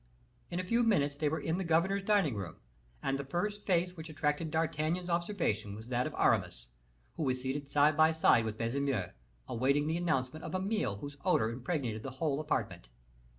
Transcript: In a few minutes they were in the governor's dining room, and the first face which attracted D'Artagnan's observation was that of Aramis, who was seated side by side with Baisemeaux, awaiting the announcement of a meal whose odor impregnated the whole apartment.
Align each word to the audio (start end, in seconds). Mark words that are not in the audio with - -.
In 0.49 0.59
a 0.59 0.63
few 0.63 0.81
minutes 0.81 1.15
they 1.15 1.29
were 1.29 1.39
in 1.39 1.59
the 1.59 1.63
governor's 1.63 2.01
dining 2.01 2.33
room, 2.33 2.55
and 3.03 3.19
the 3.19 3.23
first 3.23 3.67
face 3.67 3.95
which 3.95 4.09
attracted 4.09 4.49
D'Artagnan's 4.49 5.11
observation 5.11 5.75
was 5.75 5.89
that 5.89 6.07
of 6.07 6.15
Aramis, 6.17 6.69
who 7.17 7.21
was 7.21 7.39
seated 7.41 7.69
side 7.69 7.95
by 7.95 8.11
side 8.11 8.43
with 8.45 8.57
Baisemeaux, 8.57 9.11
awaiting 9.47 9.85
the 9.85 9.97
announcement 9.97 10.43
of 10.43 10.55
a 10.55 10.59
meal 10.59 10.95
whose 10.95 11.17
odor 11.23 11.51
impregnated 11.51 12.01
the 12.01 12.09
whole 12.17 12.39
apartment. 12.39 12.89